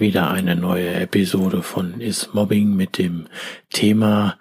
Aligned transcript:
Wieder 0.00 0.30
eine 0.30 0.56
neue 0.56 0.92
Episode 0.94 1.62
von 1.62 2.00
Is 2.00 2.30
Mobbing 2.32 2.74
mit 2.74 2.98
dem 2.98 3.26
Thema 3.70 4.38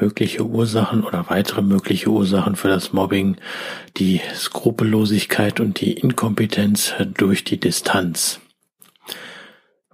mögliche 0.00 0.46
Ursachen 0.46 1.04
oder 1.04 1.28
weitere 1.28 1.60
mögliche 1.60 2.08
Ursachen 2.08 2.56
für 2.56 2.68
das 2.68 2.94
Mobbing, 2.94 3.36
die 3.98 4.22
Skrupellosigkeit 4.34 5.60
und 5.60 5.80
die 5.80 5.92
Inkompetenz 5.92 6.94
durch 7.14 7.44
die 7.44 7.60
Distanz. 7.60 8.40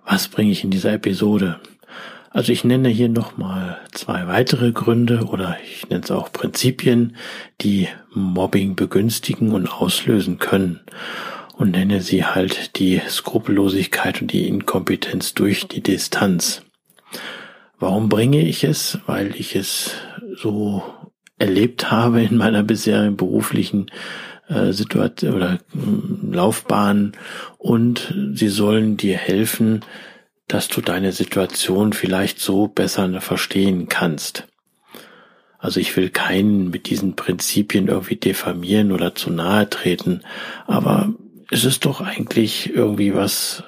Was 0.06 0.28
bringe 0.28 0.52
ich 0.52 0.62
in 0.62 0.70
dieser 0.70 0.92
Episode? 0.92 1.58
Also 2.30 2.52
ich 2.52 2.62
nenne 2.62 2.88
hier 2.88 3.08
nochmal 3.08 3.78
zwei 3.90 4.28
weitere 4.28 4.70
Gründe 4.70 5.24
oder 5.24 5.56
ich 5.64 5.88
nenne 5.88 6.04
es 6.04 6.12
auch 6.12 6.32
Prinzipien, 6.32 7.16
die 7.60 7.88
Mobbing 8.14 8.76
begünstigen 8.76 9.52
und 9.52 9.66
auslösen 9.66 10.38
können 10.38 10.80
und 11.56 11.72
nenne 11.72 12.00
sie 12.00 12.24
halt 12.24 12.78
die 12.78 13.00
Skrupellosigkeit 13.08 14.22
und 14.22 14.32
die 14.32 14.48
Inkompetenz 14.48 15.34
durch 15.34 15.68
die 15.68 15.82
Distanz. 15.82 16.62
Warum 17.78 18.08
bringe 18.08 18.40
ich 18.40 18.64
es? 18.64 18.98
Weil 19.06 19.34
ich 19.36 19.56
es 19.56 19.92
so 20.36 20.82
erlebt 21.38 21.90
habe 21.90 22.22
in 22.22 22.36
meiner 22.36 22.62
bisherigen 22.62 23.16
beruflichen 23.16 23.90
äh, 24.48 24.72
Situation 24.72 25.34
oder 25.34 25.54
äh, 25.54 25.58
Laufbahn 26.30 27.12
und 27.58 28.14
sie 28.34 28.48
sollen 28.48 28.96
dir 28.96 29.16
helfen, 29.16 29.84
dass 30.46 30.68
du 30.68 30.80
deine 30.80 31.12
Situation 31.12 31.92
vielleicht 31.92 32.38
so 32.38 32.68
besser 32.68 33.20
verstehen 33.20 33.88
kannst. 33.88 34.46
Also 35.58 35.80
ich 35.80 35.96
will 35.96 36.10
keinen 36.10 36.70
mit 36.70 36.90
diesen 36.90 37.14
Prinzipien 37.14 37.88
irgendwie 37.88 38.16
diffamieren 38.16 38.90
oder 38.92 39.14
zu 39.14 39.30
nahe 39.30 39.70
treten, 39.70 40.22
aber 40.66 41.14
es 41.52 41.66
ist 41.66 41.84
doch 41.84 42.00
eigentlich 42.00 42.74
irgendwie 42.74 43.14
was 43.14 43.62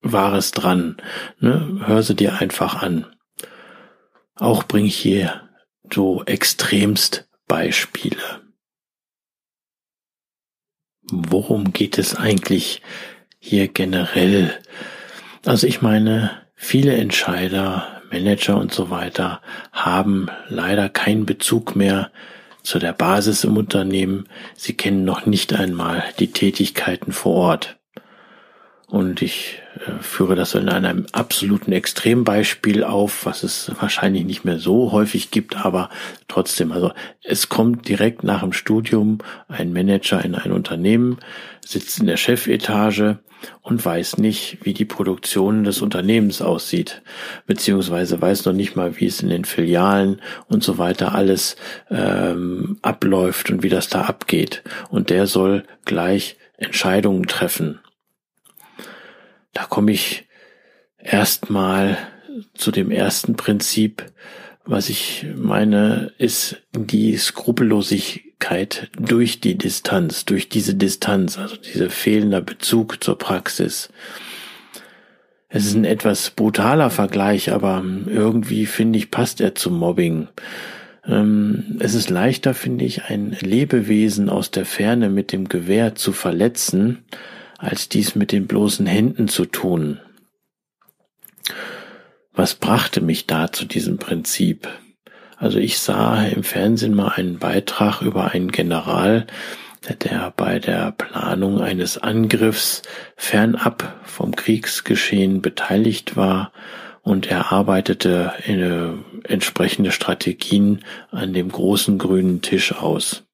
Wahres 0.00 0.50
dran. 0.50 0.96
Ne? 1.38 1.80
Hör 1.86 2.02
sie 2.02 2.16
dir 2.16 2.40
einfach 2.40 2.82
an. 2.82 3.06
Auch 4.34 4.64
bringe 4.64 4.88
ich 4.88 4.96
hier 4.96 5.48
so 5.92 6.24
extremst 6.24 7.28
Beispiele. 7.46 8.42
Worum 11.12 11.72
geht 11.72 11.96
es 11.96 12.16
eigentlich 12.16 12.82
hier 13.38 13.68
generell? 13.68 14.58
Also 15.46 15.68
ich 15.68 15.80
meine, 15.80 16.42
viele 16.56 16.96
Entscheider, 16.96 18.02
Manager 18.10 18.56
und 18.56 18.74
so 18.74 18.90
weiter 18.90 19.40
haben 19.70 20.28
leider 20.48 20.88
keinen 20.88 21.24
Bezug 21.24 21.76
mehr 21.76 22.10
zu 22.62 22.78
der 22.78 22.92
Basis 22.92 23.44
im 23.44 23.56
Unternehmen. 23.56 24.28
Sie 24.56 24.74
kennen 24.74 25.04
noch 25.04 25.26
nicht 25.26 25.52
einmal 25.52 26.04
die 26.18 26.32
Tätigkeiten 26.32 27.12
vor 27.12 27.34
Ort. 27.34 27.78
Und 28.86 29.22
ich 29.22 29.61
führe 30.00 30.34
das 30.34 30.54
in 30.54 30.68
einem 30.68 31.06
absoluten 31.12 31.72
Extrembeispiel 31.72 32.84
auf, 32.84 33.24
was 33.24 33.42
es 33.42 33.72
wahrscheinlich 33.80 34.24
nicht 34.24 34.44
mehr 34.44 34.58
so 34.58 34.92
häufig 34.92 35.30
gibt, 35.30 35.56
aber 35.56 35.88
trotzdem, 36.28 36.72
also 36.72 36.92
es 37.22 37.48
kommt 37.48 37.88
direkt 37.88 38.22
nach 38.22 38.42
dem 38.42 38.52
Studium 38.52 39.18
ein 39.48 39.72
Manager 39.72 40.24
in 40.24 40.34
ein 40.34 40.52
Unternehmen, 40.52 41.18
sitzt 41.64 42.00
in 42.00 42.06
der 42.06 42.16
Chefetage 42.16 43.18
und 43.62 43.84
weiß 43.84 44.18
nicht, 44.18 44.58
wie 44.62 44.74
die 44.74 44.84
Produktion 44.84 45.64
des 45.64 45.80
Unternehmens 45.80 46.42
aussieht, 46.42 47.02
beziehungsweise 47.46 48.20
weiß 48.20 48.44
noch 48.44 48.52
nicht 48.52 48.76
mal, 48.76 49.00
wie 49.00 49.06
es 49.06 49.22
in 49.22 49.30
den 49.30 49.44
Filialen 49.44 50.20
und 50.48 50.62
so 50.62 50.78
weiter 50.78 51.14
alles 51.14 51.56
ähm, 51.90 52.78
abläuft 52.82 53.50
und 53.50 53.62
wie 53.62 53.68
das 53.68 53.88
da 53.88 54.02
abgeht. 54.02 54.62
Und 54.90 55.10
der 55.10 55.26
soll 55.26 55.64
gleich 55.84 56.36
Entscheidungen 56.56 57.26
treffen. 57.26 57.80
Da 59.52 59.64
komme 59.64 59.92
ich 59.92 60.26
erstmal 60.98 61.98
zu 62.54 62.70
dem 62.70 62.90
ersten 62.90 63.36
Prinzip, 63.36 64.04
was 64.64 64.88
ich 64.88 65.26
meine, 65.36 66.12
ist 66.18 66.62
die 66.72 67.16
Skrupellosigkeit 67.16 68.90
durch 68.98 69.40
die 69.40 69.58
Distanz, 69.58 70.24
durch 70.24 70.48
diese 70.48 70.74
Distanz, 70.74 71.38
also 71.38 71.56
dieser 71.56 71.90
fehlender 71.90 72.40
Bezug 72.40 73.02
zur 73.02 73.18
Praxis. 73.18 73.88
Es 75.48 75.66
ist 75.66 75.74
ein 75.74 75.84
etwas 75.84 76.30
brutaler 76.30 76.88
Vergleich, 76.88 77.52
aber 77.52 77.84
irgendwie 78.06 78.64
finde 78.64 78.98
ich, 78.98 79.10
passt 79.10 79.40
er 79.40 79.54
zum 79.54 79.78
Mobbing. 79.78 80.28
Ähm, 81.06 81.76
es 81.80 81.94
ist 81.94 82.08
leichter, 82.08 82.54
finde 82.54 82.84
ich, 82.84 83.04
ein 83.04 83.36
Lebewesen 83.40 84.30
aus 84.30 84.50
der 84.50 84.64
Ferne 84.64 85.10
mit 85.10 85.32
dem 85.32 85.48
Gewehr 85.48 85.94
zu 85.94 86.12
verletzen, 86.12 87.04
als 87.62 87.88
dies 87.88 88.16
mit 88.16 88.32
den 88.32 88.48
bloßen 88.48 88.86
Händen 88.86 89.28
zu 89.28 89.44
tun. 89.44 90.00
Was 92.32 92.54
brachte 92.56 93.00
mich 93.00 93.26
da 93.26 93.52
zu 93.52 93.64
diesem 93.64 93.98
Prinzip? 93.98 94.68
Also 95.36 95.58
ich 95.58 95.78
sah 95.78 96.24
im 96.24 96.42
Fernsehen 96.42 96.94
mal 96.94 97.10
einen 97.10 97.38
Beitrag 97.38 98.02
über 98.02 98.32
einen 98.32 98.50
General, 98.50 99.26
der 100.04 100.32
bei 100.36 100.58
der 100.58 100.92
Planung 100.92 101.60
eines 101.60 101.98
Angriffs 101.98 102.82
fernab 103.16 104.00
vom 104.04 104.34
Kriegsgeschehen 104.34 105.40
beteiligt 105.40 106.16
war 106.16 106.52
und 107.02 107.30
er 107.30 107.52
arbeitete 107.52 108.32
in 108.44 109.04
entsprechende 109.24 109.92
Strategien 109.92 110.84
an 111.10 111.32
dem 111.32 111.48
großen 111.48 111.98
grünen 111.98 112.42
Tisch 112.42 112.72
aus. 112.74 113.24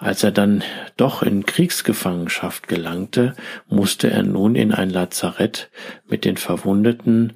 Als 0.00 0.24
er 0.24 0.30
dann 0.30 0.64
doch 0.96 1.22
in 1.22 1.44
Kriegsgefangenschaft 1.44 2.68
gelangte, 2.68 3.34
musste 3.68 4.10
er 4.10 4.22
nun 4.22 4.54
in 4.54 4.72
ein 4.72 4.88
Lazarett 4.88 5.70
mit 6.08 6.24
den 6.24 6.38
verwundeten 6.38 7.34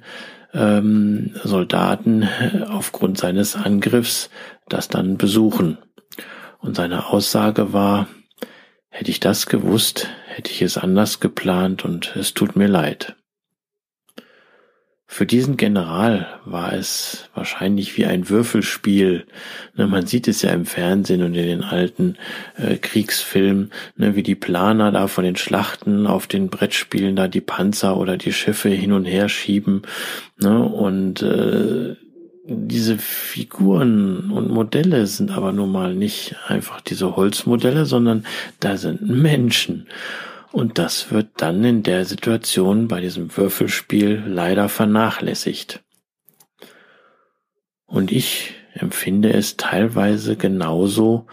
ähm, 0.51 1.35
Soldaten 1.43 2.27
aufgrund 2.67 3.19
seines 3.19 3.55
Angriffs 3.55 4.31
das 4.67 4.87
dann 4.87 5.17
besuchen. 5.17 5.77
Und 6.57 6.75
seine 6.75 7.05
Aussage 7.09 7.71
war, 7.71 8.07
hätte 8.89 9.11
ich 9.11 9.19
das 9.19 9.45
gewusst, 9.45 10.09
hätte 10.25 10.49
ich 10.49 10.63
es 10.63 10.79
anders 10.79 11.19
geplant 11.19 11.85
und 11.85 12.15
es 12.15 12.33
tut 12.33 12.55
mir 12.55 12.67
leid. 12.67 13.15
Für 15.07 15.25
diesen 15.27 15.55
General 15.55 16.27
war 16.45 16.73
es 16.73 17.29
wahrscheinlich 17.35 17.95
wie 17.95 18.05
ein 18.05 18.27
Würfelspiel. 18.27 19.27
Ne, 19.75 19.87
man 19.87 20.07
sieht 20.07 20.27
es 20.27 20.41
ja 20.41 20.49
im 20.49 20.65
Fernsehen 20.65 21.21
und 21.21 21.35
in 21.35 21.45
den 21.45 21.63
alten 21.63 22.17
äh, 22.57 22.77
Kriegsfilmen, 22.77 23.71
ne, 23.97 24.15
wie 24.15 24.23
die 24.23 24.35
Planer 24.35 24.91
da 24.91 25.07
von 25.07 25.23
den 25.23 25.35
Schlachten 25.35 26.07
auf 26.07 26.25
den 26.25 26.49
Brettspielen 26.49 27.15
da 27.15 27.27
die 27.27 27.41
Panzer 27.41 27.97
oder 27.97 28.17
die 28.17 28.33
Schiffe 28.33 28.69
hin 28.69 28.91
und 28.91 29.05
her 29.05 29.29
schieben. 29.29 29.83
Ne, 30.39 30.63
und 30.63 31.21
äh, 31.21 31.95
diese 32.47 32.97
Figuren 32.97 34.31
und 34.31 34.49
Modelle 34.49 35.07
sind 35.07 35.31
aber 35.31 35.51
nun 35.51 35.71
mal 35.71 35.95
nicht 35.95 36.35
einfach 36.47 36.81
diese 36.81 37.15
Holzmodelle, 37.15 37.85
sondern 37.85 38.25
da 38.59 38.77
sind 38.77 39.01
Menschen. 39.01 39.87
Und 40.55 40.77
das 40.77 41.11
wird 41.11 41.41
dann 41.41 41.65
in 41.65 41.83
der 41.83 42.05
Situation 42.05 42.87
bei 42.87 43.01
diesem 43.01 43.35
Würfelspiel 43.35 44.23
leider 44.25 44.69
vernachlässigt. 44.69 45.83
Und 47.85 48.09
ich 48.09 48.53
empfinde 48.73 49.33
es 49.33 49.57
teilweise 49.57 50.37
genauso, 50.37 51.27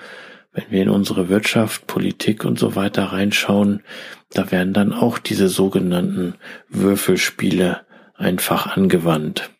wenn 0.51 0.69
wir 0.71 0.83
in 0.83 0.89
unsere 0.89 1.29
Wirtschaft, 1.29 1.87
Politik 1.87 2.45
und 2.45 2.59
so 2.59 2.75
weiter 2.75 3.05
reinschauen, 3.13 3.85
da 4.31 4.51
werden 4.51 4.73
dann 4.73 4.93
auch 4.93 5.19
diese 5.19 5.49
sogenannten 5.49 6.35
Würfelspiele 6.69 7.87
einfach 8.15 8.77
angewandt. 8.77 9.51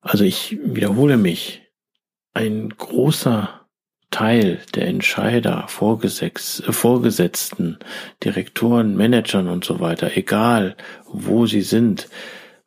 Also 0.00 0.24
ich 0.24 0.58
wiederhole 0.64 1.16
mich. 1.16 1.62
Ein 2.32 2.70
großer 2.70 3.63
Teil 4.14 4.60
der 4.76 4.86
Entscheider, 4.86 5.66
äh, 5.66 6.72
Vorgesetzten, 6.72 7.78
Direktoren, 8.22 8.94
Managern 8.94 9.48
und 9.48 9.64
so 9.64 9.80
weiter, 9.80 10.16
egal 10.16 10.76
wo 11.08 11.46
sie 11.46 11.62
sind, 11.62 12.08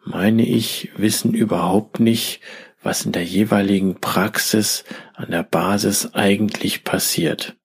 meine 0.03 0.45
ich, 0.45 0.91
wissen 0.97 1.33
überhaupt 1.33 2.01
nicht, 2.01 2.41
was 2.83 3.05
in 3.05 3.13
der 3.13 3.23
jeweiligen 3.23 4.01
Praxis 4.01 4.83
an 5.13 5.31
der 5.31 5.43
Basis 5.43 6.13
eigentlich 6.13 6.83
passiert. 6.83 7.55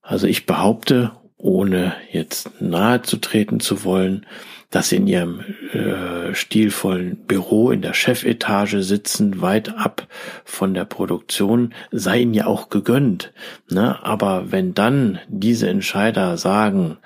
Also 0.00 0.26
ich 0.26 0.46
behaupte, 0.46 1.12
ohne 1.36 1.94
jetzt 2.10 2.58
nahe 2.58 3.02
zu 3.02 3.18
treten 3.18 3.60
zu 3.60 3.84
wollen, 3.84 4.24
dass 4.72 4.88
sie 4.88 4.96
in 4.96 5.06
ihrem 5.06 5.44
äh, 5.72 6.34
stilvollen 6.34 7.16
Büro 7.26 7.70
in 7.70 7.82
der 7.82 7.94
Chefetage 7.94 8.82
sitzen, 8.82 9.40
weit 9.40 9.76
ab 9.76 10.08
von 10.44 10.74
der 10.74 10.86
Produktion, 10.86 11.74
sei 11.92 12.22
ihnen 12.22 12.34
ja 12.34 12.46
auch 12.46 12.70
gegönnt. 12.70 13.32
Ne? 13.70 14.02
Aber 14.02 14.50
wenn 14.50 14.74
dann 14.74 15.20
diese 15.28 15.68
Entscheider 15.68 16.38
sagen, 16.38 16.96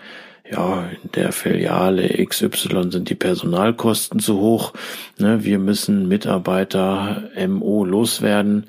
ja, 0.51 0.89
in 1.03 1.11
der 1.13 1.33
Filiale 1.33 2.25
XY 2.25 2.93
sind 2.93 3.11
die 3.11 3.17
Personalkosten 3.17 4.21
zu 4.21 4.39
hoch, 4.39 4.73
ne, 5.19 5.45
wir 5.45 5.59
müssen 5.59 6.07
Mitarbeiter 6.07 7.31
MO 7.49 7.85
loswerden, 7.85 8.67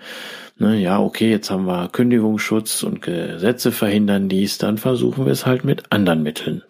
ne, 0.57 0.75
ja, 0.79 0.99
okay, 0.99 1.29
jetzt 1.29 1.51
haben 1.51 1.65
wir 1.65 1.89
Kündigungsschutz 1.89 2.81
und 2.81 3.03
Gesetze 3.03 3.71
verhindern 3.71 4.27
dies, 4.27 4.57
dann 4.57 4.79
versuchen 4.79 5.25
wir 5.25 5.31
es 5.31 5.45
halt 5.45 5.65
mit 5.65 5.91
anderen 5.91 6.23
Mitteln. 6.23 6.63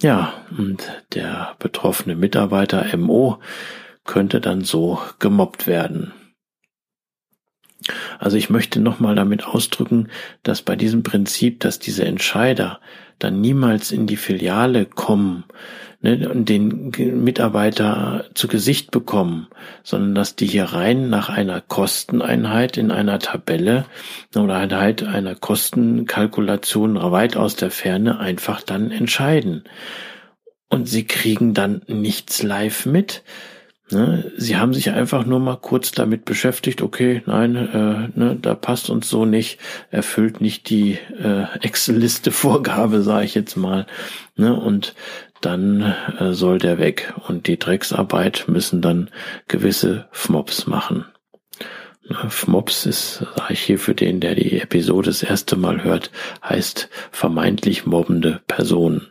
Ja, 0.00 0.34
und 0.56 1.04
der 1.14 1.56
betroffene 1.58 2.16
Mitarbeiter 2.16 2.96
MO 2.96 3.38
könnte 4.04 4.40
dann 4.40 4.62
so 4.62 5.00
gemobbt 5.18 5.66
werden. 5.66 6.12
Also 8.18 8.36
ich 8.36 8.50
möchte 8.50 8.80
nochmal 8.80 9.14
damit 9.14 9.46
ausdrücken, 9.46 10.08
dass 10.42 10.62
bei 10.62 10.76
diesem 10.76 11.02
Prinzip, 11.02 11.60
dass 11.60 11.78
diese 11.78 12.04
Entscheider 12.04 12.80
dann 13.18 13.40
niemals 13.40 13.92
in 13.92 14.06
die 14.06 14.16
Filiale 14.16 14.86
kommen 14.86 15.44
ne, 16.00 16.28
und 16.28 16.48
den 16.48 16.92
Mitarbeiter 17.24 18.24
zu 18.34 18.48
Gesicht 18.48 18.90
bekommen, 18.90 19.48
sondern 19.82 20.14
dass 20.14 20.36
die 20.36 20.46
hier 20.46 20.64
rein 20.64 21.08
nach 21.08 21.28
einer 21.28 21.60
Kosteneinheit 21.60 22.76
in 22.76 22.90
einer 22.90 23.18
Tabelle 23.18 23.86
oder 24.34 24.68
halt 24.70 25.02
einer 25.02 25.34
Kostenkalkulation 25.34 26.96
weit 26.96 27.36
aus 27.36 27.56
der 27.56 27.70
Ferne 27.70 28.18
einfach 28.18 28.62
dann 28.62 28.90
entscheiden. 28.90 29.64
Und 30.68 30.88
sie 30.88 31.04
kriegen 31.04 31.54
dann 31.54 31.82
nichts 31.86 32.42
live 32.42 32.86
mit, 32.86 33.22
Ne, 33.88 34.32
sie 34.36 34.56
haben 34.56 34.74
sich 34.74 34.90
einfach 34.90 35.24
nur 35.26 35.38
mal 35.38 35.58
kurz 35.58 35.92
damit 35.92 36.24
beschäftigt, 36.24 36.82
okay, 36.82 37.22
nein, 37.26 37.54
äh, 37.54 38.18
ne, 38.18 38.36
da 38.42 38.56
passt 38.56 38.90
uns 38.90 39.08
so 39.08 39.24
nicht, 39.24 39.60
erfüllt 39.92 40.40
nicht 40.40 40.70
die 40.70 40.98
äh, 41.22 41.44
Excel-Liste-Vorgabe, 41.60 43.02
sage 43.02 43.26
ich 43.26 43.36
jetzt 43.36 43.54
mal. 43.54 43.86
Ne, 44.34 44.58
und 44.58 44.96
dann 45.40 45.82
äh, 46.18 46.32
soll 46.32 46.58
der 46.58 46.78
weg. 46.78 47.14
Und 47.28 47.46
die 47.46 47.58
Drecksarbeit 47.58 48.44
müssen 48.48 48.82
dann 48.82 49.10
gewisse 49.48 50.08
FMOPs 50.12 50.66
machen. 50.66 51.06
FMOPs 52.28 52.86
ist, 52.86 53.26
sage 53.36 53.52
ich 53.52 53.60
hier 53.60 53.78
für 53.78 53.94
den, 53.94 54.20
der 54.20 54.34
die 54.34 54.60
Episode 54.60 55.10
das 55.10 55.22
erste 55.22 55.56
Mal 55.56 55.82
hört, 55.82 56.10
heißt 56.42 56.88
vermeintlich 57.10 57.84
mobbende 57.84 58.42
Personen. 58.46 59.08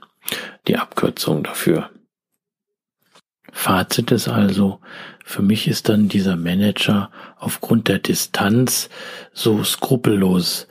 Die 0.68 0.78
Abkürzung 0.78 1.44
dafür. 1.44 1.90
Fazit 3.52 4.12
ist 4.12 4.28
also, 4.28 4.80
für 5.24 5.42
mich 5.42 5.68
ist 5.68 5.90
dann 5.90 6.08
dieser 6.08 6.36
Manager 6.36 7.10
aufgrund 7.38 7.88
der 7.88 8.00
Distanz 8.00 8.90
so 9.34 9.64
skrupellos. 9.64 10.68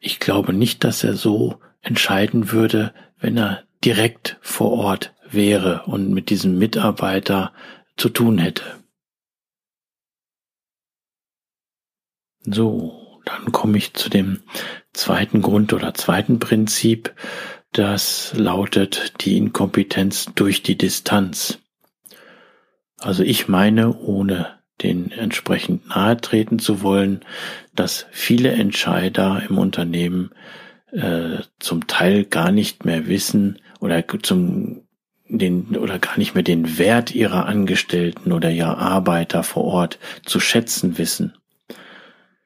Ich 0.00 0.18
glaube 0.18 0.52
nicht, 0.52 0.84
dass 0.84 1.04
er 1.04 1.14
so 1.14 1.60
entscheiden 1.82 2.52
würde, 2.52 2.94
wenn 3.18 3.36
er 3.36 3.64
direkt 3.84 4.38
vor 4.40 4.72
Ort 4.72 5.14
wäre 5.30 5.84
und 5.86 6.10
mit 6.10 6.30
diesem 6.30 6.58
Mitarbeiter 6.58 7.52
zu 7.96 8.08
tun 8.08 8.38
hätte. 8.38 8.64
So, 12.44 13.20
dann 13.24 13.52
komme 13.52 13.78
ich 13.78 13.94
zu 13.94 14.10
dem 14.10 14.40
zweiten 14.92 15.42
Grund 15.42 15.72
oder 15.72 15.94
zweiten 15.94 16.38
Prinzip, 16.38 17.14
das 17.72 18.34
lautet 18.36 19.24
die 19.24 19.36
Inkompetenz 19.36 20.26
durch 20.34 20.62
die 20.62 20.76
Distanz. 20.76 21.58
Also 22.98 23.22
ich 23.22 23.48
meine, 23.48 23.96
ohne 23.98 24.58
den 24.82 25.10
entsprechend 25.10 25.88
nahe 25.88 26.20
treten 26.20 26.58
zu 26.58 26.82
wollen, 26.82 27.20
dass 27.74 28.06
viele 28.10 28.52
Entscheider 28.52 29.42
im 29.48 29.58
Unternehmen 29.58 30.32
äh, 30.90 31.38
zum 31.58 31.86
Teil 31.86 32.24
gar 32.24 32.50
nicht 32.50 32.84
mehr 32.84 33.06
wissen 33.06 33.61
oder 33.82 34.04
zum 34.22 34.82
den 35.28 35.76
oder 35.76 35.98
gar 35.98 36.18
nicht 36.18 36.34
mehr 36.34 36.44
den 36.44 36.78
Wert 36.78 37.14
ihrer 37.14 37.46
Angestellten 37.46 38.32
oder 38.32 38.50
ihrer 38.50 38.78
Arbeiter 38.78 39.42
vor 39.42 39.64
Ort 39.64 39.98
zu 40.24 40.40
schätzen 40.40 40.98
wissen. 40.98 41.34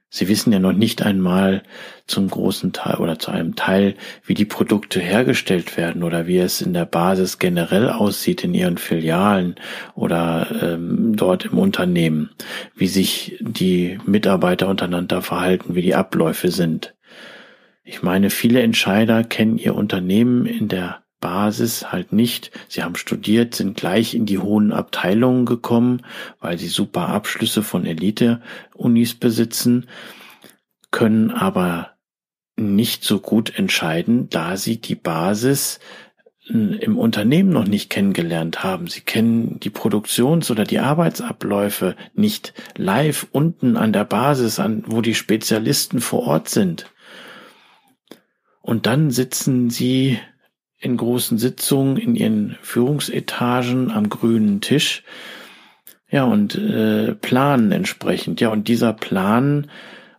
Sie 0.09 0.29
wissen 0.29 0.53
ja 0.53 0.61
noch 0.61 0.73
nicht 0.73 1.03
einmal 1.03 1.62
zum 2.06 2.31
großen 2.31 2.73
Teil 2.73 2.97
oder 2.97 3.19
zu 3.19 3.33
einem 3.33 3.56
Teil, 3.56 3.97
wie 4.25 4.35
die 4.35 4.44
Produkte 4.44 5.00
hergestellt 5.00 5.77
werden 5.77 6.05
oder 6.05 6.29
wie 6.29 6.38
es 6.38 6.62
in 6.62 6.73
der 6.73 6.87
Basis 6.87 7.38
generell 7.38 7.91
aussieht 7.91 8.44
in 8.44 8.55
ihren 8.55 8.79
Filialen 8.79 9.56
oder 9.94 10.47
ähm, 10.62 11.17
dort 11.17 11.47
im 11.47 11.59
Unternehmen, 11.59 12.31
wie 12.77 12.87
sich 12.87 13.37
die 13.41 13.99
Mitarbeiter 14.06 14.69
untereinander 14.69 15.23
verhalten, 15.23 15.75
wie 15.75 15.83
die 15.83 15.97
Abläufe 15.97 16.50
sind. 16.50 16.94
Ich 17.83 18.03
meine, 18.03 18.31
viele 18.31 18.62
Entscheider 18.62 19.25
kennen 19.25 19.59
ihr 19.59 19.75
Unternehmen 19.75 20.47
in 20.47 20.69
der 20.69 21.03
Basis 21.26 21.90
halt 21.90 22.12
nicht. 22.12 22.52
Sie 22.69 22.84
haben 22.84 22.94
studiert, 22.94 23.56
sind 23.56 23.76
gleich 23.76 24.14
in 24.14 24.26
die 24.26 24.38
hohen 24.38 24.73
Abteilungen 24.73 25.44
gekommen, 25.44 26.02
weil 26.38 26.56
sie 26.56 26.69
super 26.69 27.08
Abschlüsse 27.08 27.64
von 27.64 27.84
Elite-Unis 27.84 29.14
besitzen, 29.14 29.87
können 30.93 31.32
aber 31.32 31.96
nicht 32.55 33.02
so 33.02 33.19
gut 33.19 33.58
entscheiden, 33.58 34.31
da 34.31 34.56
sie 34.56 34.81
die 34.81 34.94
Basis 34.94 35.81
im 36.49 36.96
Unternehmen 36.96 37.50
noch 37.50 37.67
nicht 37.67 37.90
kennengelernt 37.90 38.62
haben. 38.62 38.87
Sie 38.87 39.00
kennen 39.00 39.58
die 39.58 39.70
Produktions- 39.70 40.52
oder 40.52 40.62
die 40.62 40.78
Arbeitsabläufe 40.78 41.96
nicht 42.14 42.55
live 42.76 43.26
unten 43.32 43.76
an 43.76 43.92
der 43.92 44.04
Basis, 44.04 44.61
an 44.61 44.85
wo 44.87 45.00
die 45.00 45.16
Spezialisten 45.16 46.00
vor 46.00 46.23
Ort 46.23 46.49
sind. 46.49 46.87
Und 48.62 48.87
dann 48.87 49.11
sitzen 49.11 49.71
sie 49.71 50.21
in 50.87 50.97
großen 50.97 51.37
Sitzungen 51.37 51.97
in 51.97 52.14
ihren 52.14 52.57
Führungsetagen 52.62 53.90
am 53.90 54.09
grünen 54.09 54.61
Tisch. 54.61 55.02
Ja, 56.09 56.25
und 56.25 56.55
äh, 56.55 57.14
planen 57.14 57.73
entsprechend. 57.73 58.40
Ja, 58.40 58.49
und 58.50 58.69
dieser 58.69 58.93
Plan 58.93 59.69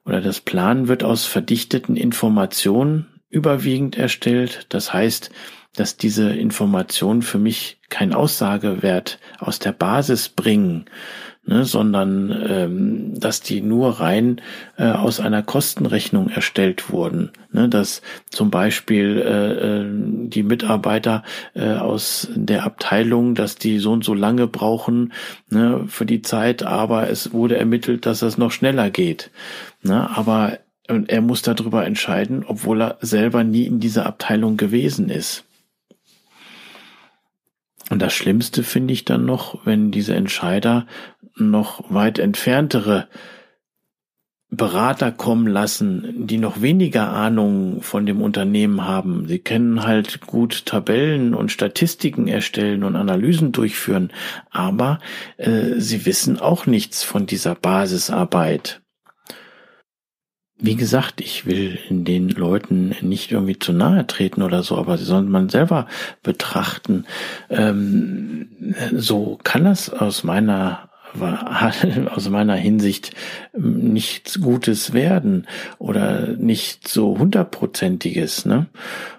oder 0.05 0.21
das 0.21 0.41
Plan 0.41 0.88
wird 0.89 1.03
aus 1.03 1.25
verdichteten 1.25 1.95
Informationen 1.95 3.07
überwiegend 3.29 3.97
erstellt. 3.97 4.65
Das 4.69 4.93
heißt, 4.93 5.31
dass 5.77 5.96
diese 5.96 6.31
Informationen 6.31 7.22
für 7.22 7.38
mich 7.38 7.79
keinen 7.89 8.13
Aussagewert 8.13 9.19
aus 9.39 9.60
der 9.60 9.72
Basis 9.72 10.27
bringen, 10.27 10.86
ne, 11.46 11.65
sondern 11.65 12.46
ähm, 12.50 13.19
dass 13.19 13.41
die 13.41 13.62
nur 13.62 14.00
rein 14.00 14.41
äh, 14.77 14.89
aus 14.89 15.19
einer 15.19 15.43
Kostenrechnung 15.43 16.29
erstellt 16.29 16.91
wurden. 16.91 17.31
Ne, 17.51 17.69
dass 17.69 18.01
zum 18.31 18.50
Beispiel 18.50 19.22
äh, 19.24 19.51
äh, 19.51 19.86
die 20.27 20.43
Mitarbeiter 20.43 21.24
äh, 21.53 21.74
aus 21.74 22.27
der 22.36 22.63
Abteilung, 22.63 23.36
dass 23.36 23.55
die 23.55 23.77
so 23.77 23.91
und 23.91 24.03
so 24.03 24.15
lange 24.15 24.48
brauchen 24.48 25.13
ne, 25.50 25.86
für 25.88 26.07
die 26.07 26.24
Zeit, 26.24 26.63
aber 26.63 27.10
es 27.10 27.34
wurde 27.34 27.57
ermittelt, 27.57 28.05
dass 28.07 28.19
das 28.19 28.39
noch 28.39 28.51
schneller 28.51 28.89
geht. 28.89 29.29
Ne, 29.84 30.10
aber 30.15 30.57
und 30.89 31.10
er 31.10 31.22
muss 31.22 31.41
darüber 31.41 31.86
entscheiden, 31.86 32.46
obwohl 32.48 32.81
er 32.81 32.98
selber 33.01 33.43
nie 33.43 33.63
in 33.63 33.79
dieser 33.79 34.05
Abteilung 34.05 34.55
gewesen 34.55 35.10
ist. 35.10 35.43
Und 37.89 38.01
das 38.01 38.13
Schlimmste 38.13 38.63
finde 38.63 38.94
ich 38.94 39.06
dann 39.06 39.25
noch, 39.25 39.65
wenn 39.65 39.91
diese 39.91 40.15
Entscheider 40.15 40.88
noch 41.36 41.91
weit 41.94 42.20
entferntere 42.20 43.08
Berater 44.50 45.12
kommen 45.12 45.46
lassen, 45.46 46.25
die 46.25 46.38
noch 46.38 46.62
weniger 46.62 47.10
Ahnung 47.10 47.82
von 47.82 48.06
dem 48.06 48.22
Unternehmen 48.22 48.86
haben. 48.86 49.27
Sie 49.27 49.39
können 49.39 49.86
halt 49.86 50.22
gut 50.22 50.65
Tabellen 50.65 51.34
und 51.34 51.51
Statistiken 51.51 52.27
erstellen 52.27 52.86
und 52.86 52.96
Analysen 52.96 53.51
durchführen, 53.51 54.12
aber 54.50 55.00
äh, 55.36 55.79
sie 55.79 56.06
wissen 56.06 56.39
auch 56.39 56.65
nichts 56.65 57.03
von 57.03 57.25
dieser 57.25 57.56
Basisarbeit. 57.56 58.82
Wie 60.59 60.75
gesagt, 60.75 61.21
ich 61.21 61.45
will 61.45 61.77
den 61.89 62.29
Leuten 62.29 62.95
nicht 63.01 63.31
irgendwie 63.31 63.59
zu 63.59 63.73
nahe 63.73 64.07
treten 64.07 64.41
oder 64.41 64.63
so, 64.63 64.77
aber 64.77 64.97
sie 64.97 65.05
sollen 65.05 65.29
man 65.29 65.49
selber 65.49 65.87
betrachten. 66.23 67.05
Ähm, 67.49 68.49
so 68.91 69.37
kann 69.43 69.65
das 69.65 69.91
aus 69.91 70.23
meiner 70.23 70.87
aus 72.09 72.29
meiner 72.29 72.55
Hinsicht 72.55 73.11
ähm, 73.53 73.93
nichts 73.93 74.41
Gutes 74.41 74.93
werden 74.93 75.47
oder 75.79 76.27
nicht 76.37 76.87
so 76.87 77.17
hundertprozentiges. 77.17 78.45
Ne? 78.45 78.67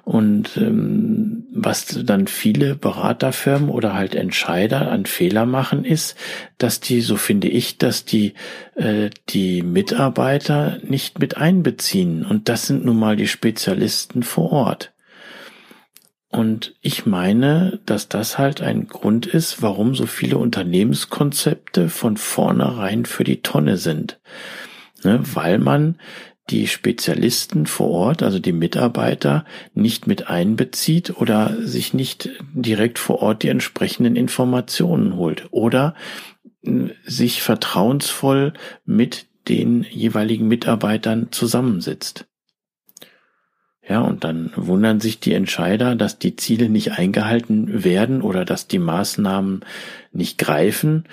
Und 0.04 0.56
ähm, 0.56 1.44
was 1.52 1.86
dann 2.04 2.26
viele 2.26 2.74
Beraterfirmen 2.74 3.68
oder 3.68 3.94
halt 3.94 4.14
Entscheider 4.14 4.90
an 4.90 5.06
Fehler 5.06 5.46
machen, 5.46 5.84
ist, 5.84 6.16
dass 6.58 6.80
die, 6.80 7.00
so 7.00 7.16
finde 7.16 7.48
ich, 7.48 7.78
dass 7.78 8.04
die 8.04 8.34
äh, 8.74 9.10
die 9.28 9.62
Mitarbeiter 9.62 10.78
nicht 10.82 11.18
mit 11.18 11.36
einbeziehen. 11.36 12.24
Und 12.24 12.48
das 12.48 12.66
sind 12.66 12.84
nun 12.84 12.98
mal 12.98 13.16
die 13.16 13.28
Spezialisten 13.28 14.22
vor 14.22 14.52
Ort. 14.52 14.92
Und 16.30 16.74
ich 16.82 17.06
meine, 17.06 17.80
dass 17.86 18.08
das 18.08 18.36
halt 18.36 18.60
ein 18.60 18.86
Grund 18.86 19.26
ist, 19.26 19.62
warum 19.62 19.94
so 19.94 20.06
viele 20.06 20.36
Unternehmenskonzepte 20.36 21.88
von 21.88 22.16
vornherein 22.18 23.06
für 23.06 23.24
die 23.24 23.40
Tonne 23.40 23.78
sind. 23.78 24.20
Ne, 25.04 25.20
weil 25.22 25.58
man 25.58 25.98
die 26.50 26.66
Spezialisten 26.66 27.66
vor 27.66 27.90
Ort, 27.90 28.22
also 28.22 28.38
die 28.38 28.52
Mitarbeiter, 28.52 29.44
nicht 29.74 30.06
mit 30.06 30.28
einbezieht 30.28 31.20
oder 31.20 31.56
sich 31.60 31.94
nicht 31.94 32.30
direkt 32.52 32.98
vor 32.98 33.22
Ort 33.22 33.42
die 33.42 33.48
entsprechenden 33.48 34.16
Informationen 34.16 35.16
holt 35.16 35.46
oder 35.50 35.94
äh, 36.62 36.88
sich 37.04 37.42
vertrauensvoll 37.42 38.54
mit 38.84 39.26
den 39.48 39.82
jeweiligen 39.82 40.48
Mitarbeitern 40.48 41.28
zusammensitzt. 41.30 42.27
Ja, 43.88 44.00
und 44.02 44.22
dann 44.22 44.52
wundern 44.54 45.00
sich 45.00 45.18
die 45.18 45.32
Entscheider, 45.32 45.96
dass 45.96 46.18
die 46.18 46.36
Ziele 46.36 46.68
nicht 46.68 46.92
eingehalten 46.92 47.84
werden 47.84 48.20
oder 48.20 48.44
dass 48.44 48.68
die 48.68 48.78
Maßnahmen 48.78 49.64
nicht 50.12 50.36
greifen. 50.36 51.04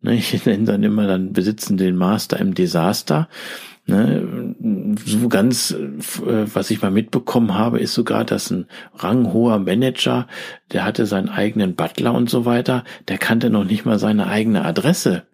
Ne, 0.00 0.14
ich 0.14 0.46
nenne 0.46 0.64
dann 0.64 0.82
immer, 0.82 1.06
dann 1.06 1.32
besitzen 1.32 1.76
den 1.76 1.96
Master 1.96 2.38
im 2.38 2.54
Desaster. 2.54 3.28
Ne, 3.84 4.54
so 5.04 5.28
ganz, 5.28 5.72
äh, 5.72 6.54
was 6.54 6.70
ich 6.70 6.80
mal 6.80 6.90
mitbekommen 6.90 7.54
habe, 7.54 7.80
ist 7.80 7.92
sogar, 7.94 8.24
dass 8.24 8.50
ein 8.50 8.66
ranghoher 8.94 9.58
Manager, 9.58 10.26
der 10.72 10.84
hatte 10.84 11.04
seinen 11.04 11.28
eigenen 11.28 11.74
Butler 11.74 12.14
und 12.14 12.30
so 12.30 12.46
weiter, 12.46 12.84
der 13.08 13.18
kannte 13.18 13.50
noch 13.50 13.64
nicht 13.64 13.84
mal 13.84 13.98
seine 13.98 14.28
eigene 14.28 14.64
Adresse. 14.64 15.24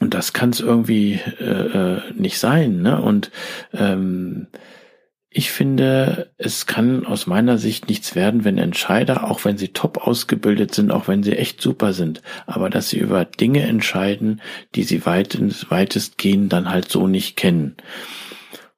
Und 0.00 0.12
das 0.12 0.34
kann 0.34 0.50
es 0.50 0.60
irgendwie 0.60 1.20
äh, 1.40 1.44
äh, 1.44 2.00
nicht 2.14 2.38
sein. 2.38 2.82
Ne? 2.82 3.00
Und 3.00 3.30
ähm, 3.72 4.48
ich 5.36 5.50
finde, 5.50 6.30
es 6.38 6.66
kann 6.66 7.04
aus 7.04 7.26
meiner 7.26 7.58
Sicht 7.58 7.88
nichts 7.88 8.14
werden, 8.14 8.44
wenn 8.44 8.56
Entscheider, 8.56 9.28
auch 9.28 9.44
wenn 9.44 9.58
sie 9.58 9.68
top 9.68 10.06
ausgebildet 10.06 10.72
sind, 10.72 10.92
auch 10.92 11.08
wenn 11.08 11.24
sie 11.24 11.36
echt 11.36 11.60
super 11.60 11.92
sind, 11.92 12.22
aber 12.46 12.70
dass 12.70 12.90
sie 12.90 12.98
über 12.98 13.24
Dinge 13.24 13.62
entscheiden, 13.62 14.40
die 14.76 14.84
sie 14.84 15.04
weitest, 15.04 15.72
weitestgehend 15.72 16.52
dann 16.52 16.70
halt 16.70 16.88
so 16.88 17.08
nicht 17.08 17.36
kennen. 17.36 17.76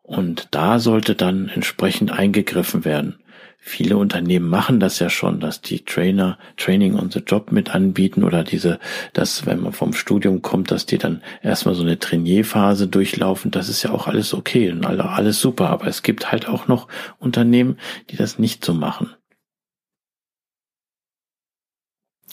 Und 0.03 0.49
da 0.53 0.79
sollte 0.79 1.15
dann 1.15 1.51
entsprechend 1.51 2.11
eingegriffen 2.11 2.87
werden. 2.87 3.19
Viele 3.69 3.97
Unternehmen 3.97 4.49
machen 4.49 4.79
das 4.79 5.01
ja 5.01 5.11
schon, 5.11 5.41
dass 5.41 5.61
die 5.61 5.85
Trainer 5.85 6.39
Training 6.57 6.95
on 6.95 7.11
the 7.11 7.19
Job 7.19 7.51
mit 7.51 7.75
anbieten 7.75 8.23
oder 8.23 8.45
diese, 8.45 8.79
dass 9.13 9.45
wenn 9.45 9.61
man 9.61 9.73
vom 9.73 9.93
Studium 9.93 10.41
kommt, 10.41 10.71
dass 10.71 10.87
die 10.87 10.99
dann 10.99 11.21
erstmal 11.43 11.75
so 11.75 11.83
eine 11.83 11.99
Trainierphase 11.99 12.87
durchlaufen. 12.87 13.51
Das 13.51 13.69
ist 13.69 13.83
ja 13.83 13.91
auch 13.91 14.07
alles 14.07 14.35
okay 14.35 14.71
und 14.71 14.87
alles 14.87 15.41
super. 15.41 15.71
Aber 15.71 15.89
es 15.89 16.05
gibt 16.05 16.31
halt 16.31 16.49
auch 16.49 16.69
noch 16.69 16.87
Unternehmen, 17.19 17.77
die 18.11 18.17
das 18.17 18.39
nicht 18.39 18.65
so 18.65 18.73
machen. 18.73 19.11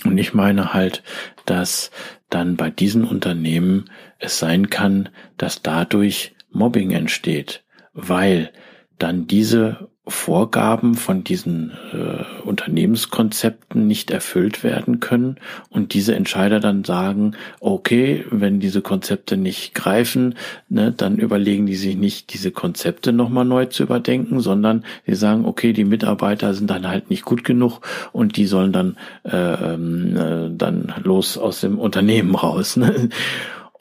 Und 0.06 0.20
ich 0.20 0.36
meine 0.36 0.72
halt, 0.72 1.02
dass 1.48 1.90
dann 2.30 2.58
bei 2.58 2.70
diesen 2.70 3.06
Unternehmen 3.06 3.90
es 4.20 4.38
sein 4.38 4.70
kann, 4.70 5.10
dass 5.38 5.63
dadurch 5.63 6.36
Mobbing 6.52 6.92
entsteht, 6.92 7.63
weil 7.94 8.54
dann 9.03 9.27
diese 9.27 9.89
Vorgaben 10.07 10.95
von 10.95 11.25
diesen 11.25 11.72
äh, 11.91 12.45
Unternehmenskonzepten 12.45 13.86
nicht 13.86 14.12
erfüllt 14.12 14.63
werden 14.63 15.01
können 15.01 15.38
und 15.69 15.93
diese 15.93 16.15
Entscheider 16.15 16.62
dann 16.62 16.86
sagen, 16.86 17.36
okay, 17.60 18.25
wenn 18.29 18.62
diese 18.62 18.81
Konzepte 18.81 19.36
nicht 19.36 19.74
greifen, 19.75 20.36
ne, 20.69 20.93
dann 20.95 21.17
überlegen 21.17 21.65
die 21.65 21.75
sich 21.75 21.98
nicht, 21.98 22.33
diese 22.33 22.51
Konzepte 22.51 23.12
nochmal 23.12 23.45
neu 23.45 23.65
zu 23.65 23.83
überdenken, 23.83 24.39
sondern 24.39 24.86
sie 25.05 25.15
sagen, 25.15 25.45
okay, 25.45 25.74
die 25.74 25.86
Mitarbeiter 25.86 26.53
sind 26.53 26.69
dann 26.69 26.88
halt 26.88 27.10
nicht 27.10 27.24
gut 27.24 27.43
genug 27.43 27.81
und 28.13 28.38
die 28.38 28.45
sollen 28.45 28.72
dann 28.72 28.98
äh, 29.24 29.74
äh, 29.74 30.50
dann 30.50 30.93
los 31.03 31.38
aus 31.38 31.60
dem 31.60 31.77
Unternehmen 31.77 32.36
raus. 32.36 32.77
Ne? 32.77 33.10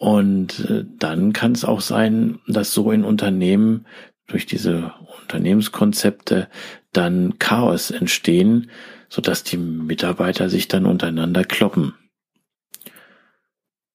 Und 0.03 0.69
äh, 0.69 0.85
dann 0.99 1.33
kann 1.33 1.53
es 1.53 1.65
auch 1.65 1.81
sein, 1.81 2.41
dass 2.49 2.75
so 2.75 2.91
in 2.91 3.05
Unternehmen 3.05 3.87
durch 4.27 4.47
diese 4.47 4.95
Unternehmenskonzepte 5.23 6.49
dann 6.93 7.39
Chaos 7.39 7.91
entstehen, 7.91 8.71
so 9.09 9.21
dass 9.21 9.45
die 9.45 9.57
Mitarbeiter 9.57 10.49
sich 10.49 10.69
dann 10.69 10.87
untereinander 10.87 11.45
kloppen. 11.45 11.95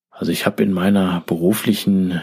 Also 0.10 0.32
ich 0.32 0.46
habe 0.46 0.64
in 0.64 0.74
meiner 0.74 1.22
beruflichen 1.22 2.22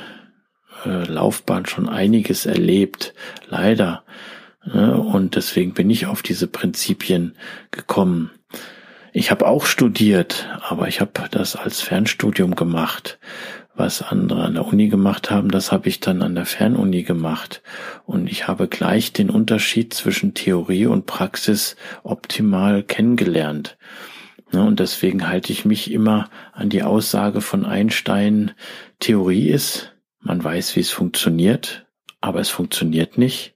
äh, 0.85 1.05
Laufbahn 1.05 1.67
schon 1.67 1.89
einiges 1.89 2.47
erlebt, 2.47 3.15
leider. 3.49 4.05
Ne? 4.65 4.97
Und 4.97 5.37
deswegen 5.37 5.75
bin 5.75 5.91
ich 5.91 6.07
auf 6.07 6.23
diese 6.23 6.47
Prinzipien 6.49 7.37
gekommen. 7.71 8.31
Ich 9.13 9.31
habe 9.31 9.47
auch 9.47 9.67
studiert, 9.67 10.49
aber 10.61 10.89
ich 10.89 11.01
habe 11.01 11.13
das 11.31 11.55
als 11.55 11.81
Fernstudium 11.81 12.57
gemacht 12.57 13.19
was 13.77 14.03
andere 14.03 14.45
an 14.45 14.55
der 14.55 14.67
Uni 14.67 14.89
gemacht 14.89 15.31
haben, 15.31 15.51
das 15.51 15.73
habe 15.73 15.89
ich 15.89 16.01
dann 16.01 16.23
an 16.23 16.35
der 16.35 16.47
Fernuni 16.47 17.03
gemacht. 17.03 17.63
Und 18.07 18.31
ich 18.31 18.47
habe 18.47 18.69
gleich 18.69 19.13
den 19.13 19.31
Unterschied 19.31 19.93
zwischen 19.93 20.35
Theorie 20.35 20.87
und 20.87 21.07
Praxis 21.07 21.77
optimal 22.03 22.83
kennengelernt. 22.83 23.77
Und 24.53 24.79
deswegen 24.79 25.27
halte 25.29 25.53
ich 25.53 25.65
mich 25.65 25.91
immer 25.91 26.31
an 26.53 26.69
die 26.69 26.83
Aussage 26.85 27.41
von 27.41 27.65
Einstein, 27.65 28.53
Theorie 29.01 29.49
ist, 29.49 29.97
man 30.21 30.43
weiß, 30.43 30.77
wie 30.77 30.81
es 30.81 30.91
funktioniert, 30.91 31.87
aber 32.21 32.41
es 32.41 32.51
funktioniert 32.51 33.19
nicht. 33.19 33.55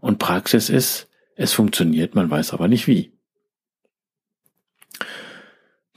Und 0.00 0.18
Praxis 0.18 0.68
ist, 0.68 1.08
es 1.36 1.52
funktioniert, 1.52 2.14
man 2.14 2.28
weiß 2.28 2.52
aber 2.52 2.68
nicht 2.68 2.88
wie. 2.88 3.12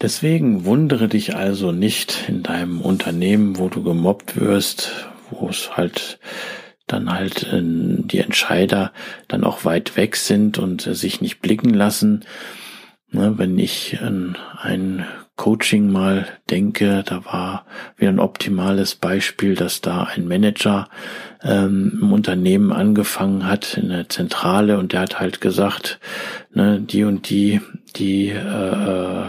Deswegen 0.01 0.65
wundere 0.65 1.07
dich 1.07 1.35
also 1.35 1.71
nicht 1.71 2.25
in 2.27 2.43
deinem 2.43 2.81
Unternehmen, 2.81 3.57
wo 3.57 3.69
du 3.69 3.81
gemobbt 3.81 4.39
wirst, 4.39 5.07
wo 5.31 5.47
es 5.47 5.77
halt 5.77 6.19
dann 6.87 7.11
halt 7.11 7.43
äh, 7.51 7.61
die 7.63 8.19
Entscheider 8.19 8.91
dann 9.27 9.43
auch 9.43 9.65
weit 9.65 9.97
weg 9.97 10.15
sind 10.15 10.59
und 10.59 10.85
äh, 10.85 10.93
sich 10.93 11.21
nicht 11.21 11.41
blicken 11.41 11.73
lassen. 11.73 12.25
Ne, 13.11 13.37
wenn 13.37 13.57
ich 13.57 14.01
an 14.01 14.37
ein 14.61 15.05
Coaching 15.37 15.91
mal 15.91 16.27
denke, 16.49 17.03
da 17.05 17.25
war 17.25 17.65
wieder 17.97 18.09
ein 18.11 18.19
optimales 18.19 18.95
Beispiel, 18.95 19.55
dass 19.55 19.81
da 19.81 20.03
ein 20.03 20.27
Manager 20.27 20.89
ähm, 21.43 21.99
im 22.01 22.13
Unternehmen 22.13 22.71
angefangen 22.71 23.47
hat 23.47 23.77
in 23.77 23.89
der 23.89 24.09
Zentrale 24.09 24.77
und 24.77 24.93
der 24.93 25.01
hat 25.01 25.19
halt 25.19 25.41
gesagt, 25.41 25.99
ne, 26.53 26.79
die 26.79 27.03
und 27.03 27.29
die 27.29 27.61
die 27.95 28.29
äh, 28.29 29.24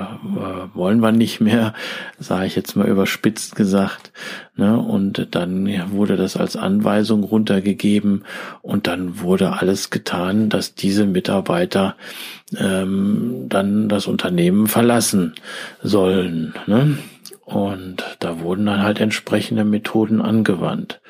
wollen 0.75 1.00
wir 1.00 1.12
nicht 1.12 1.40
mehr, 1.40 1.75
sage 2.18 2.46
ich 2.46 2.56
jetzt 2.56 2.76
mal 2.76 2.87
überspitzt 2.87 3.56
gesagt. 3.56 4.12
Ne? 4.56 4.78
Und 4.78 5.35
dann 5.35 5.90
wurde 5.92 6.16
das 6.16 6.37
als 6.37 6.56
Anweisung 6.56 7.25
runtergegeben 7.25 8.25
und 8.62 8.87
dann 8.87 9.20
wurde 9.20 9.52
alles 9.52 9.90
getan, 9.90 10.49
dass 10.49 10.75
diese 10.75 11.06
Mitarbeiter 11.06 11.96
ähm, 12.56 13.46
dann 13.49 13.88
das 13.88 14.06
Unternehmen 14.06 14.66
verlassen 14.66 15.35
sollen. 15.82 16.54
Ne? 16.66 16.99
Und 17.44 18.04
da 18.18 18.40
wurden 18.40 18.66
dann 18.66 18.82
halt 18.82 19.00
entsprechende 19.00 19.64
Methoden 19.64 20.20
angewandt. 20.20 21.00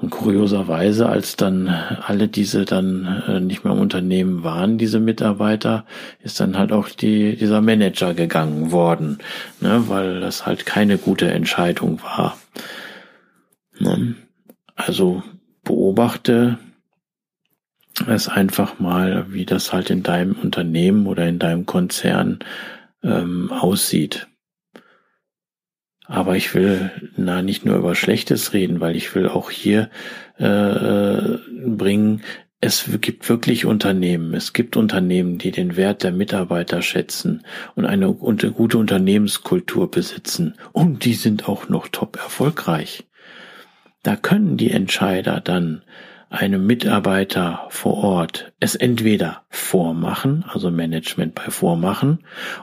Und 0.00 0.10
kurioserweise, 0.10 1.08
als 1.08 1.34
dann 1.34 1.66
alle 1.66 2.28
diese 2.28 2.64
dann 2.64 3.22
äh, 3.26 3.40
nicht 3.40 3.64
mehr 3.64 3.72
im 3.72 3.80
Unternehmen 3.80 4.44
waren, 4.44 4.78
diese 4.78 5.00
Mitarbeiter, 5.00 5.84
ist 6.22 6.38
dann 6.38 6.56
halt 6.56 6.70
auch 6.70 6.88
die, 6.88 7.34
dieser 7.36 7.60
Manager 7.60 8.14
gegangen 8.14 8.70
worden, 8.70 9.18
ne, 9.60 9.88
weil 9.88 10.20
das 10.20 10.46
halt 10.46 10.66
keine 10.66 10.98
gute 10.98 11.28
Entscheidung 11.32 12.00
war. 12.00 12.38
Ne? 13.80 14.14
Also 14.76 15.24
beobachte 15.64 16.58
es 18.06 18.28
einfach 18.28 18.78
mal, 18.78 19.26
wie 19.30 19.46
das 19.46 19.72
halt 19.72 19.90
in 19.90 20.04
deinem 20.04 20.36
Unternehmen 20.40 21.08
oder 21.08 21.26
in 21.26 21.40
deinem 21.40 21.66
Konzern 21.66 22.38
ähm, 23.02 23.50
aussieht. 23.50 24.28
Aber 26.08 26.36
ich 26.36 26.54
will 26.54 26.90
na 27.16 27.42
nicht 27.42 27.66
nur 27.66 27.76
über 27.76 27.94
Schlechtes 27.94 28.54
reden, 28.54 28.80
weil 28.80 28.96
ich 28.96 29.14
will 29.14 29.28
auch 29.28 29.50
hier 29.50 29.90
äh, 30.38 31.38
bringen, 31.66 32.22
es 32.60 32.88
gibt 33.00 33.28
wirklich 33.28 33.66
Unternehmen, 33.66 34.34
es 34.34 34.52
gibt 34.52 34.76
Unternehmen, 34.76 35.38
die 35.38 35.52
den 35.52 35.76
Wert 35.76 36.02
der 36.02 36.10
Mitarbeiter 36.10 36.82
schätzen 36.82 37.44
und 37.76 37.84
eine 37.84 38.12
gute 38.12 38.78
Unternehmenskultur 38.78 39.90
besitzen 39.90 40.54
und 40.72 41.04
die 41.04 41.14
sind 41.14 41.48
auch 41.48 41.68
noch 41.68 41.86
top 41.86 42.16
erfolgreich. 42.16 43.04
Da 44.02 44.16
können 44.16 44.56
die 44.56 44.72
Entscheider 44.72 45.40
dann 45.40 45.82
einem 46.30 46.66
Mitarbeiter 46.66 47.66
vor 47.70 48.04
Ort 48.04 48.52
es 48.60 48.74
entweder 48.74 49.42
vormachen, 49.48 50.44
also 50.46 50.70
Management 50.70 51.34
bei 51.34 51.50
vormachen, 51.50 52.18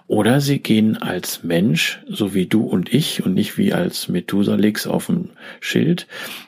oder 0.08 0.40
sie 0.40 0.60
gehen 0.60 0.98
als 0.98 1.44
Mensch, 1.44 2.04
so 2.08 2.36
wie 2.36 2.46
du 2.46 2.62
und 2.64 2.94
ich 2.94 3.26
und 3.26 3.34
nicht 3.34 3.58
wie 3.58 3.74
als 3.74 4.08
Methusalix 4.08 4.86
auf 4.86 5.08
dem 5.08 5.30
Schild, 5.62 6.06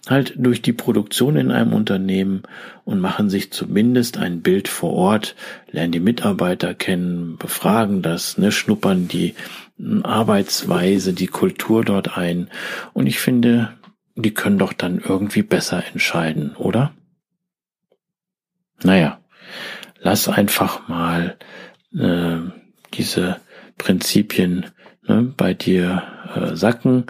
halt 0.08 0.34
durch 0.38 0.62
die 0.62 0.74
Produktion 0.74 1.38
in 1.38 1.50
einem 1.50 1.74
Unternehmen 1.74 2.44
und 2.86 3.00
machen 3.00 3.30
sich 3.30 3.52
zumindest 3.52 4.18
ein 4.20 4.42
Bild 4.42 4.68
vor 4.68 4.94
Ort, 4.94 5.36
lernen 5.72 5.94
die 5.94 6.00
Mitarbeiter 6.00 6.76
kennen, 6.76 7.38
befragen 7.38 8.04
das, 8.04 8.38
ne, 8.38 8.52
schnuppern 8.52 9.08
die 9.08 9.34
Arbeitsweise, 10.04 11.14
die 11.14 11.28
Kultur 11.28 11.84
dort 11.84 12.18
ein. 12.18 12.50
Und 12.94 13.08
ich 13.08 13.20
finde, 13.20 13.74
die 14.16 14.34
können 14.34 14.58
doch 14.58 14.74
dann 14.74 15.00
irgendwie 15.00 15.44
besser 15.44 15.84
entscheiden, 15.92 16.56
oder? 16.56 16.92
Naja, 18.84 19.20
lass 20.00 20.28
einfach 20.28 20.88
mal 20.88 21.38
äh, 21.94 22.38
diese 22.94 23.40
Prinzipien 23.78 24.68
ne, 25.08 25.34
bei 25.36 25.54
dir 25.54 26.04
äh, 26.36 26.56
sacken 26.56 27.06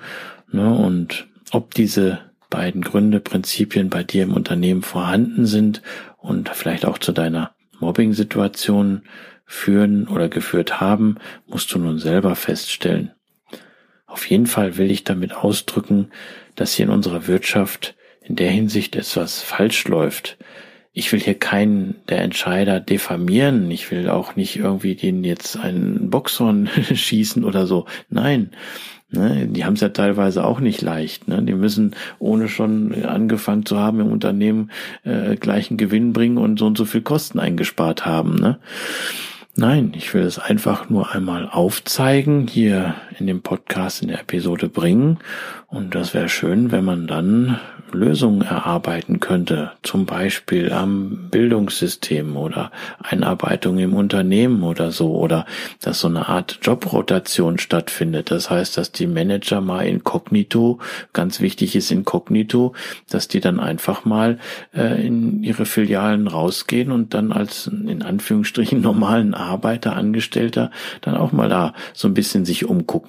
ne, 0.52 0.74
und 0.74 1.28
ob 1.52 1.74
diese 1.74 2.20
beiden 2.50 2.82
Gründe, 2.82 3.20
Prinzipien 3.20 3.90
bei 3.90 4.04
dir 4.04 4.24
im 4.24 4.34
Unternehmen 4.34 4.82
vorhanden 4.82 5.46
sind 5.46 5.82
und 6.18 6.50
vielleicht 6.50 6.86
auch 6.86 6.98
zu 6.98 7.12
deiner 7.12 7.56
Mobbing-Situation 7.80 9.04
führen 9.46 10.08
oder 10.08 10.30
geführt 10.30 10.80
haben, 10.80 11.18
musst 11.46 11.74
du 11.74 11.80
nun 11.80 12.00
selber 12.00 12.36
feststellen. 12.36 13.12
Auf 14.06 14.30
jeden 14.30 14.48
Fall 14.48 14.78
will 14.78 14.90
ich 14.92 15.04
damit 15.04 15.34
ausdrücken, 15.34 16.12
dass 16.56 16.74
hier 16.74 16.86
in 16.86 16.92
unserer 16.92 17.28
Wirtschaft 17.28 17.96
in 18.22 18.36
der 18.36 18.50
Hinsicht 18.50 18.96
etwas 18.96 19.42
falsch 19.42 19.88
läuft 19.88 20.38
ich 20.98 21.12
will 21.12 21.20
hier 21.20 21.36
keinen 21.36 21.94
der 22.10 22.24
Entscheider 22.24 22.80
diffamieren. 22.80 23.70
Ich 23.70 23.92
will 23.92 24.10
auch 24.10 24.36
nicht 24.36 24.56
irgendwie 24.56 24.96
den 24.96 25.24
jetzt 25.24 25.56
einen 25.56 26.10
Boxhorn 26.10 26.68
schießen 26.94 27.44
oder 27.44 27.68
so. 27.68 27.86
Nein. 28.10 28.50
Ne, 29.10 29.48
die 29.48 29.64
haben 29.64 29.76
es 29.76 29.82
ja 29.82 29.90
teilweise 29.90 30.44
auch 30.44 30.60
nicht 30.60 30.82
leicht. 30.82 31.28
Ne? 31.28 31.42
Die 31.44 31.54
müssen, 31.54 31.96
ohne 32.18 32.50
schon 32.50 33.06
angefangen 33.06 33.66
zu 33.66 33.78
haben 33.78 34.00
im 34.00 34.12
Unternehmen, 34.12 34.72
äh, 35.04 35.36
gleichen 35.36 35.78
Gewinn 35.78 36.14
bringen 36.14 36.38
und 36.38 36.58
so 36.58 36.66
und 36.66 36.78
so 36.78 36.84
viel 36.84 37.02
Kosten 37.02 37.40
eingespart 37.40 38.06
haben. 38.08 38.34
Ne? 38.36 38.58
Nein, 39.56 39.94
ich 39.96 40.14
will 40.14 40.24
es 40.24 40.40
einfach 40.40 40.90
nur 40.90 41.14
einmal 41.14 41.48
aufzeigen, 41.48 42.48
hier 42.48 42.96
in 43.20 43.28
dem 43.28 43.42
Podcast, 43.42 44.02
in 44.02 44.10
der 44.10 44.22
Episode 44.22 44.70
bringen. 44.70 45.20
Und 45.68 45.96
das 45.96 46.14
wäre 46.14 46.30
schön, 46.30 46.72
wenn 46.72 46.86
man 46.86 47.08
dann 47.08 47.60
Lösungen 47.92 48.42
erarbeiten 48.42 49.20
könnte, 49.20 49.72
zum 49.82 50.06
Beispiel 50.06 50.72
am 50.72 51.30
Bildungssystem 51.30 52.36
oder 52.36 52.72
Einarbeitung 53.02 53.78
im 53.78 53.94
Unternehmen 53.94 54.64
oder 54.64 54.92
so, 54.92 55.16
oder 55.16 55.46
dass 55.82 56.02
so 56.02 56.08
eine 56.08 56.28
Art 56.28 56.60
Jobrotation 56.62 57.60
stattfindet. 57.60 58.32
Das 58.32 58.50
heißt, 58.50 58.78
dass 58.78 58.92
die 58.92 59.08
Manager 59.08 59.62
mal 59.62 59.88
inkognito, 59.88 60.80
ganz 61.14 61.40
wichtig 61.40 61.76
ist 61.76 61.92
inkognito, 61.92 62.74
dass 63.10 63.28
die 63.28 63.40
dann 63.40 63.60
einfach 63.60 64.06
mal 64.06 64.40
äh, 64.74 65.06
in 65.06 65.44
ihre 65.44 65.66
Filialen 65.66 66.28
rausgehen 66.28 66.92
und 66.92 67.14
dann 67.14 67.32
als 67.32 67.68
in 67.68 68.04
Anführungsstrichen 68.04 68.82
normalen 68.82 69.34
Arbeiter, 69.34 69.96
Angestellter 69.96 70.72
dann 71.02 71.16
auch 71.16 71.32
mal 71.32 71.50
da 71.50 71.74
so 71.94 72.08
ein 72.08 72.14
bisschen 72.14 72.46
sich 72.46 72.66
umgucken. 72.66 73.07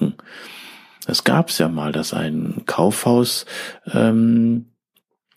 Das 1.08 1.24
gab's 1.24 1.58
ja 1.58 1.68
mal, 1.68 1.90
dass 1.90 2.12
ein 2.12 2.64
Kaufhaus, 2.66 3.46
ähm, 3.94 4.66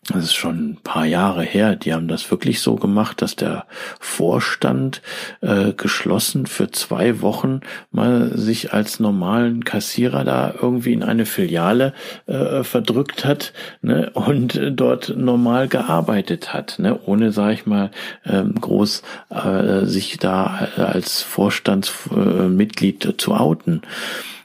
das 0.08 0.24
ist 0.24 0.34
schon 0.34 0.72
ein 0.72 0.78
paar 0.82 1.06
Jahre 1.06 1.44
her, 1.44 1.76
die 1.76 1.94
haben 1.94 2.08
das 2.08 2.28
wirklich 2.30 2.60
so 2.60 2.74
gemacht, 2.74 3.22
dass 3.22 3.36
der 3.36 3.66
Vorstand 4.00 5.00
äh, 5.40 5.72
geschlossen 5.72 6.44
für 6.46 6.70
zwei 6.72 7.22
Wochen 7.22 7.60
mal 7.90 8.36
sich 8.36 8.74
als 8.74 9.00
normalen 9.00 9.64
Kassierer 9.64 10.24
da 10.24 10.52
irgendwie 10.60 10.92
in 10.92 11.04
eine 11.04 11.24
Filiale 11.24 11.94
äh, 12.26 12.64
verdrückt 12.64 13.24
hat 13.24 13.54
ne, 13.80 14.10
und 14.10 14.60
dort 14.72 15.16
normal 15.16 15.68
gearbeitet 15.68 16.52
hat, 16.52 16.80
ne, 16.80 16.98
ohne, 17.06 17.32
sag 17.32 17.52
ich 17.52 17.64
mal, 17.64 17.92
ähm, 18.26 18.56
groß 18.60 19.02
äh, 19.30 19.86
sich 19.86 20.18
da 20.18 20.68
als 20.76 21.22
Vorstandsmitglied 21.22 23.06
äh, 23.06 23.16
zu 23.16 23.34
outen. 23.34 23.80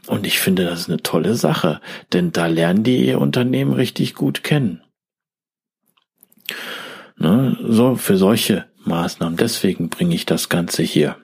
Und 0.08 0.26
ich 0.26 0.40
finde, 0.40 0.66
das 0.66 0.82
ist 0.82 0.90
eine 0.90 1.04
tolle 1.04 1.36
Sache, 1.36 1.82
denn 2.14 2.32
da 2.32 2.48
lernen 2.48 2.84
die 2.84 3.06
ihr 3.06 3.20
Unternehmen 3.20 3.74
richtig 3.74 4.16
gut 4.16 4.44
kennen. 4.44 4.82
Ne, 7.18 7.58
so 7.62 7.96
für 7.96 8.18
solche 8.18 8.66
Maßnahmen. 8.86 9.38
Deswegen 9.38 9.90
bringe 9.90 10.16
ich 10.16 10.26
das 10.26 10.50
Ganze 10.50 10.84
hier. 10.84 11.18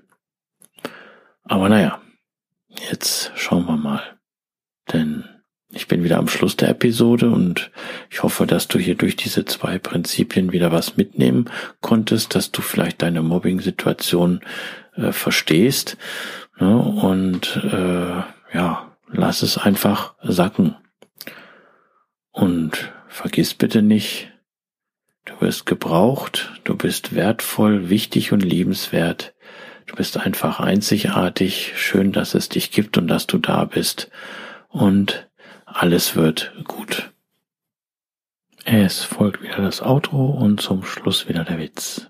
Aber 1.44 1.70
naja, 1.70 2.02
jetzt 2.90 3.32
schauen 3.36 3.66
wir 3.66 3.78
mal. 3.78 4.02
Denn 4.92 5.24
ich 5.70 5.88
bin 5.88 6.04
wieder 6.04 6.18
am 6.18 6.28
Schluss 6.28 6.58
der 6.58 6.70
Episode 6.70 7.30
und 7.30 7.72
ich 8.10 8.22
hoffe, 8.22 8.46
dass 8.46 8.68
du 8.68 8.80
hier 8.80 8.96
durch 8.96 9.16
diese 9.16 9.46
zwei 9.46 9.80
Prinzipien 9.80 10.52
wieder 10.52 10.72
was 10.72 10.98
mitnehmen 10.98 11.50
konntest, 11.82 12.36
dass 12.36 12.52
du 12.52 12.62
vielleicht 12.62 13.02
deine 13.02 13.22
Mobbing-Situation 13.22 14.42
äh, 14.96 15.12
verstehst. 15.12 15.98
Ne, 16.60 16.78
und 16.78 17.56
äh, 17.64 18.24
ja, 18.54 18.96
lass 19.08 19.42
es 19.42 19.58
einfach 19.58 20.16
sacken. 20.22 20.76
Und 22.32 22.92
vergiss 23.08 23.54
bitte 23.54 23.82
nicht, 23.82 24.32
du 25.26 25.40
wirst 25.40 25.66
gebraucht, 25.66 26.52
du 26.64 26.76
bist 26.76 27.16
wertvoll, 27.16 27.90
wichtig 27.90 28.32
und 28.32 28.42
liebenswert. 28.42 29.34
Du 29.86 29.96
bist 29.96 30.18
einfach 30.18 30.60
einzigartig, 30.60 31.74
schön, 31.76 32.12
dass 32.12 32.34
es 32.34 32.50
dich 32.50 32.72
gibt 32.72 32.98
und 32.98 33.08
dass 33.08 33.28
du 33.28 33.38
da 33.38 33.66
bist. 33.66 34.10
Und 34.70 35.30
alles 35.66 36.16
wird 36.16 36.54
gut. 36.64 37.12
Es 38.66 39.04
folgt 39.04 39.42
wieder 39.42 39.58
das 39.58 39.82
Outro 39.82 40.26
und 40.32 40.62
zum 40.62 40.84
Schluss 40.84 41.28
wieder 41.28 41.44
der 41.44 41.60
Witz. 41.60 42.10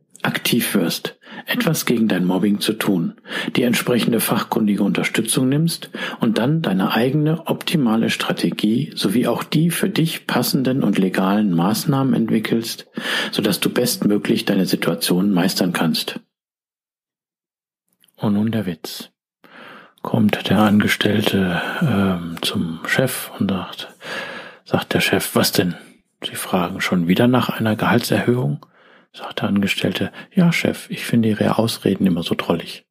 aktiv 0.23 0.75
wirst, 0.75 1.17
etwas 1.45 1.85
gegen 1.85 2.07
dein 2.07 2.25
Mobbing 2.25 2.59
zu 2.59 2.73
tun, 2.73 3.15
die 3.55 3.63
entsprechende 3.63 4.19
fachkundige 4.19 4.83
Unterstützung 4.83 5.49
nimmst 5.49 5.89
und 6.19 6.37
dann 6.37 6.61
deine 6.61 6.91
eigene 6.91 7.47
optimale 7.47 8.09
Strategie 8.09 8.91
sowie 8.95 9.27
auch 9.27 9.43
die 9.43 9.69
für 9.69 9.89
dich 9.89 10.27
passenden 10.27 10.83
und 10.83 10.97
legalen 10.97 11.55
Maßnahmen 11.55 12.13
entwickelst, 12.13 12.87
sodass 13.31 13.59
du 13.59 13.69
bestmöglich 13.69 14.45
deine 14.45 14.65
Situation 14.65 15.31
meistern 15.31 15.73
kannst. 15.73 16.19
Und 18.15 18.33
nun 18.33 18.51
der 18.51 18.65
Witz. 18.65 19.09
Kommt 20.03 20.49
der 20.49 20.59
Angestellte 20.59 21.61
ähm, 21.81 22.35
zum 22.41 22.79
Chef 22.87 23.31
und 23.37 23.51
sagt, 23.51 23.93
sagt 24.65 24.93
der 24.93 24.99
Chef, 24.99 25.35
was 25.35 25.51
denn? 25.51 25.75
Sie 26.23 26.35
fragen 26.35 26.81
schon 26.81 27.07
wieder 27.07 27.27
nach 27.27 27.49
einer 27.49 27.75
Gehaltserhöhung? 27.75 28.65
Sagt 29.13 29.41
der 29.41 29.49
Angestellte, 29.49 30.11
ja, 30.33 30.51
Chef, 30.51 30.89
ich 30.89 31.05
finde 31.05 31.29
Ihre 31.29 31.57
Ausreden 31.57 32.05
immer 32.05 32.23
so 32.23 32.35
drollig. 32.35 32.85